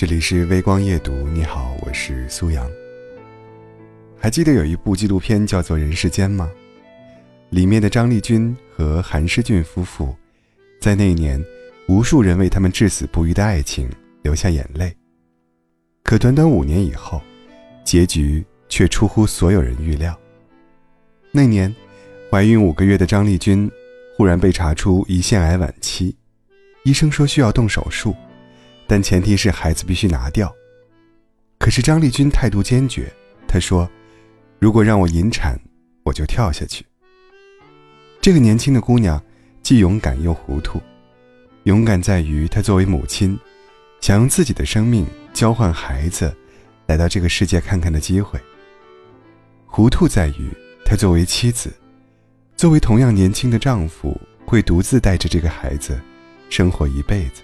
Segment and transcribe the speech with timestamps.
[0.00, 2.66] 这里是微光夜读，你好，我是苏阳。
[4.18, 6.50] 还记得有一部纪录片叫做《人世间》吗？
[7.50, 10.16] 里面的张丽君和韩诗俊夫妇，
[10.80, 11.38] 在那一年，
[11.86, 13.90] 无数人为他们至死不渝的爱情
[14.22, 14.90] 流下眼泪。
[16.02, 17.20] 可短短五年以后，
[17.84, 20.18] 结局却出乎所有人预料。
[21.30, 21.76] 那年，
[22.30, 23.70] 怀孕五个月的张丽君，
[24.16, 26.16] 忽然被查出胰腺癌晚期，
[26.84, 28.16] 医生说需要动手术。
[28.90, 30.52] 但前提是孩子必须拿掉。
[31.60, 33.08] 可是张丽君态度坚决，
[33.46, 33.88] 她说
[34.58, 35.56] ：“如果让我引产，
[36.02, 36.84] 我就跳下去。”
[38.20, 39.22] 这个年轻的姑娘
[39.62, 40.82] 既勇敢又糊涂。
[41.64, 43.38] 勇敢在于她作为母亲，
[44.00, 46.36] 想用自己的生命交换孩子
[46.86, 48.40] 来到这个世界看看的机会。
[49.66, 50.50] 糊涂在于
[50.84, 51.72] 她作为妻子，
[52.56, 55.96] 作为同样年轻的丈夫，会独自带着这个孩子
[56.48, 57.42] 生活一辈子。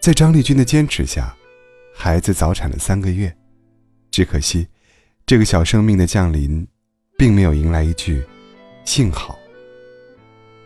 [0.00, 1.34] 在张丽君的坚持下，
[1.92, 3.34] 孩子早产了三个月。
[4.10, 4.66] 只可惜，
[5.26, 6.66] 这个小生命的降临，
[7.18, 8.24] 并没有迎来一句
[8.86, 9.38] “幸好”。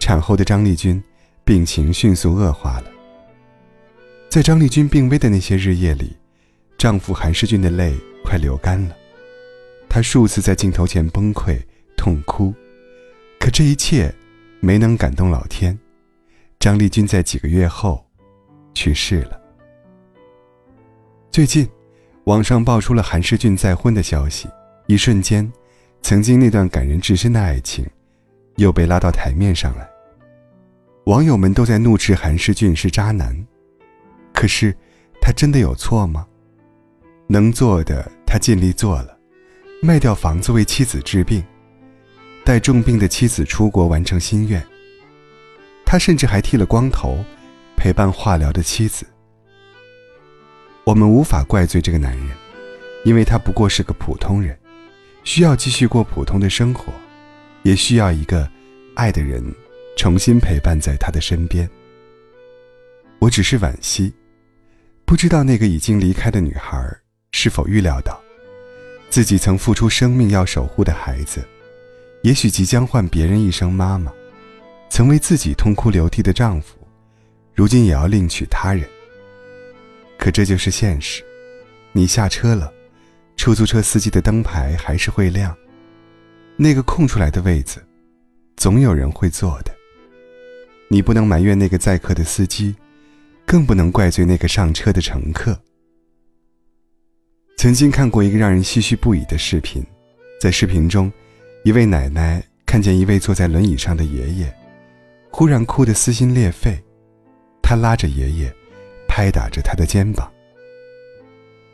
[0.00, 1.02] 产后的张丽君
[1.44, 2.90] 病情迅速恶化了。
[4.28, 6.16] 在张丽君病危的那些日夜里，
[6.76, 7.94] 丈夫韩世俊的泪
[8.24, 8.96] 快流干了。
[9.88, 11.58] 他数次在镜头前崩溃
[11.96, 12.52] 痛哭，
[13.38, 14.12] 可这一切
[14.60, 15.78] 没能感动老天。
[16.58, 18.09] 张丽君在几个月后。
[18.74, 19.40] 去世了。
[21.30, 21.68] 最近，
[22.24, 24.48] 网上爆出了韩世俊再婚的消息，
[24.86, 25.50] 一瞬间，
[26.02, 27.86] 曾经那段感人至深的爱情，
[28.56, 29.88] 又被拉到台面上来。
[31.04, 33.34] 网友们都在怒斥韩世俊是渣男，
[34.32, 34.76] 可是，
[35.20, 36.26] 他真的有错吗？
[37.26, 39.16] 能做的他尽力做了，
[39.80, 41.44] 卖掉房子为妻子治病，
[42.44, 44.64] 带重病的妻子出国完成心愿。
[45.86, 47.24] 他甚至还剃了光头。
[47.80, 49.06] 陪伴化疗的妻子，
[50.84, 52.28] 我们无法怪罪这个男人，
[53.06, 54.54] 因为他不过是个普通人，
[55.24, 56.92] 需要继续过普通的生活，
[57.62, 58.46] 也需要一个
[58.94, 59.42] 爱的人
[59.96, 61.66] 重新陪伴在他的身边。
[63.18, 64.12] 我只是惋惜，
[65.06, 66.86] 不知道那个已经离开的女孩
[67.32, 68.20] 是否预料到，
[69.08, 71.42] 自己曾付出生命要守护的孩子，
[72.24, 74.12] 也许即将换别人一声妈妈，
[74.90, 76.76] 曾为自己痛哭流涕的丈夫。
[77.54, 78.88] 如今也要另娶他人。
[80.18, 81.22] 可这就是现实，
[81.92, 82.72] 你下车了，
[83.36, 85.56] 出租车司机的灯牌还是会亮。
[86.56, 87.82] 那个空出来的位子，
[88.56, 89.74] 总有人会坐的。
[90.88, 92.74] 你不能埋怨那个载客的司机，
[93.46, 95.58] 更不能怪罪那个上车的乘客。
[97.56, 99.82] 曾经看过一个让人唏嘘不已的视频，
[100.40, 101.10] 在视频中，
[101.64, 104.54] 一位奶奶看见一位坐在轮椅上的爷爷，
[105.30, 106.78] 忽然哭得撕心裂肺。
[107.70, 108.52] 他拉着爷爷，
[109.06, 110.28] 拍打着他的肩膀。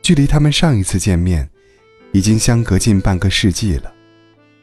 [0.00, 1.46] 距离他们上一次见面，
[2.12, 3.92] 已经相隔近半个世纪了。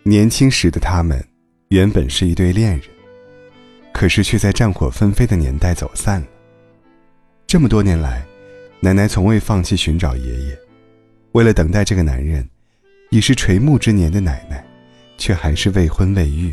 [0.02, 1.24] 年轻时的他们，
[1.68, 2.82] 原本是一对恋人，
[3.94, 6.28] 可是却在战火纷飞的年代走散了。
[7.46, 8.26] 这么多年来，
[8.80, 10.60] 奶奶从未放弃寻找爷爷，
[11.34, 12.50] 为了等待这个男人，
[13.12, 14.66] 已是垂暮之年的奶奶，
[15.16, 16.52] 却还是未婚未育。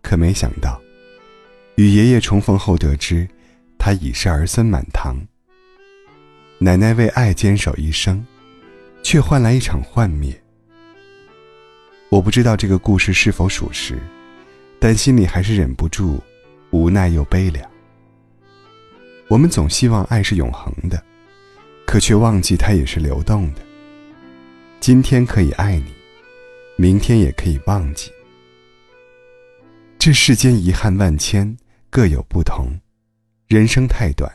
[0.00, 0.80] 可没想到。
[1.76, 3.26] 与爷爷重逢后，得知
[3.78, 5.16] 他已是儿孙满堂。
[6.58, 8.24] 奶奶为爱坚守一生，
[9.02, 10.38] 却换来一场幻灭。
[12.08, 13.98] 我不知道这个故事是否属实，
[14.78, 16.22] 但心里还是忍不住
[16.70, 17.68] 无奈又悲凉。
[19.28, 21.02] 我们总希望爱是永恒的，
[21.86, 23.62] 可却忘记它也是流动的。
[24.78, 25.92] 今天可以爱你，
[26.76, 28.10] 明天也可以忘记。
[29.98, 31.56] 这世间遗憾万千。
[31.94, 32.68] 各有不同，
[33.48, 34.32] 人生太短，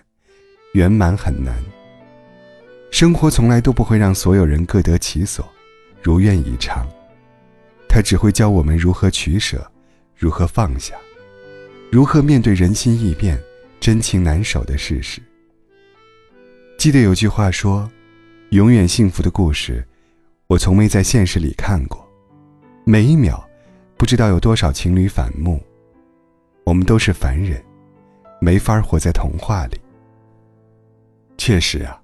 [0.73, 1.55] 圆满很难。
[2.91, 5.43] 生活从来都不会让所有人各得其所，
[6.03, 6.87] 如愿以偿。
[7.89, 9.67] 它只会教我们如何取舍，
[10.15, 10.93] 如何放下，
[11.91, 13.41] 如何面对人心易变、
[13.79, 15.19] 真情难守的事实。
[16.77, 17.89] 记得有句话说
[18.53, 19.83] ：“永远幸福的故事，
[20.45, 22.07] 我从没在现实里看过。
[22.85, 23.43] 每一秒，
[23.97, 25.59] 不知道有多少情侣反目。”
[26.67, 27.63] 我们都是凡人，
[28.41, 29.79] 没法活在童话里。
[31.37, 31.97] 确实啊，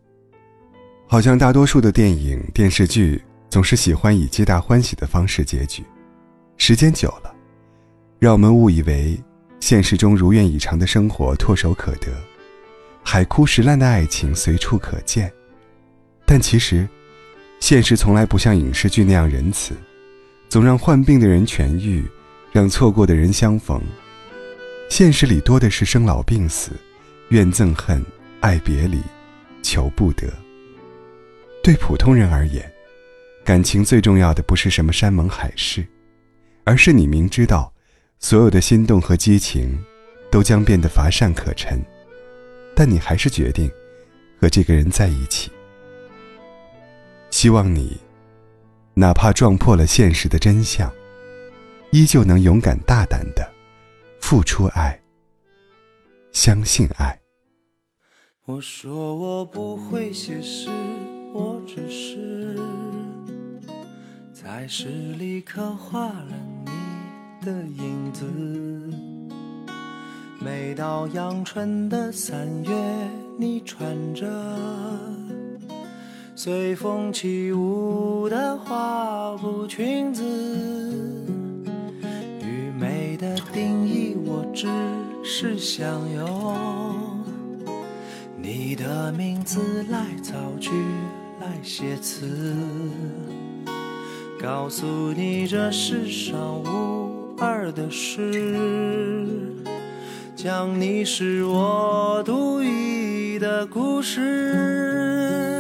[1.05, 5.83] 好像大多数的电影、电视剧总是喜欢以皆大欢喜的方式结局，
[6.55, 7.35] 时间久了，
[8.19, 9.21] 让我们误以为
[9.59, 12.07] 现实中如愿以偿的生活唾手可得，
[13.03, 15.29] 海枯石烂的爱情随处可见。
[16.25, 16.87] 但其实，
[17.59, 19.75] 现实从来不像影视剧那样仁慈，
[20.47, 22.09] 总让患病的人痊愈，
[22.53, 23.81] 让错过的人相逢。
[24.89, 26.71] 现实里多的是生老病死、
[27.29, 28.05] 怨憎恨、
[28.41, 29.01] 爱别离，
[29.63, 30.31] 求不得。
[31.63, 32.71] 对普通人而言，
[33.43, 35.85] 感情最重要的不是什么山盟海誓，
[36.63, 37.73] 而是你明知道，
[38.19, 39.77] 所有的心动和激情，
[40.29, 41.81] 都将变得乏善可陈，
[42.75, 43.71] 但你还是决定
[44.39, 45.49] 和这个人在一起。
[47.31, 47.97] 希望你，
[48.93, 50.91] 哪怕撞破了现实的真相，
[51.91, 53.52] 依旧能勇敢大胆的
[54.33, 54.99] 付出爱，
[56.31, 57.19] 相信爱。
[58.45, 60.71] 我说我不会写诗。
[61.31, 62.59] 我只是
[64.33, 64.87] 在诗
[65.19, 66.33] 里刻画了
[66.65, 68.25] 你的影子。
[70.39, 72.71] 每到阳春的三月，
[73.37, 74.25] 你穿着
[76.35, 80.23] 随风起舞的花布裙子。
[84.53, 84.67] 只
[85.23, 87.23] 是想用
[88.37, 90.69] 你的名字来造句。
[91.41, 92.55] 来写词，
[94.41, 98.47] 告诉你这世上无二的事，
[100.37, 105.52] 讲你是我独一的故事。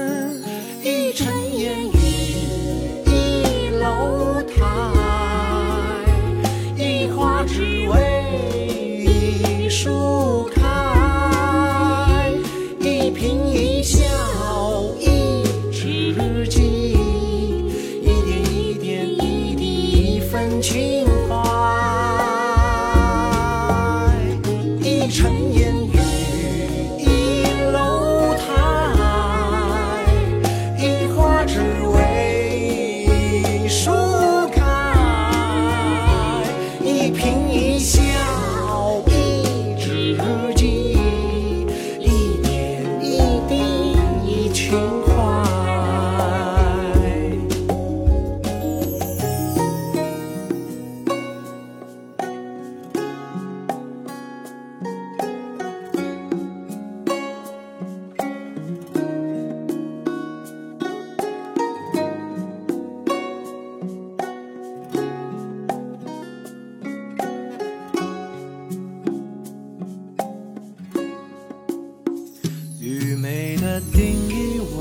[20.61, 21.52] 情话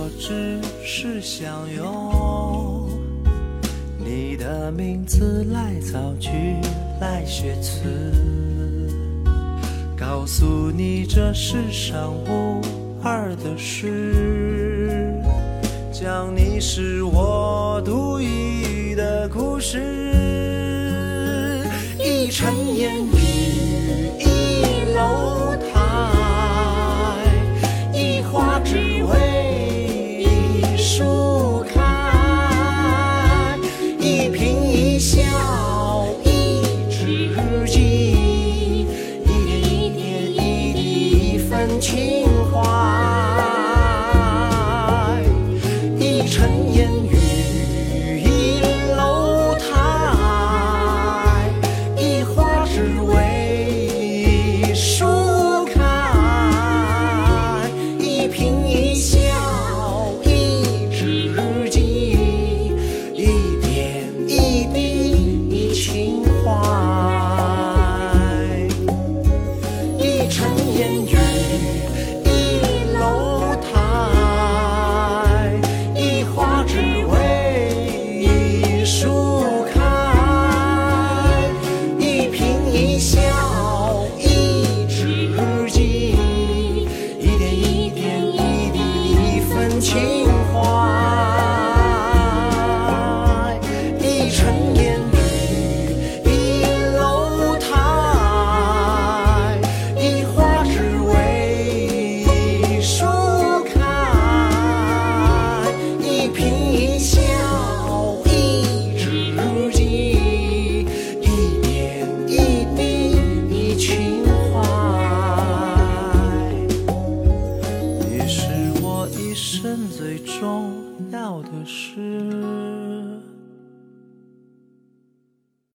[0.05, 2.91] 我只是想用
[4.05, 6.29] 你的名字来造句，
[7.01, 7.85] 来写词，
[9.97, 12.61] 告诉你这世上无
[13.01, 15.15] 二的事，
[15.93, 20.12] 讲你是我独一的故事，